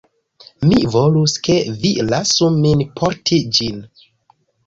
[0.69, 3.79] Mi volus, ke vi lasu min porti ĝin.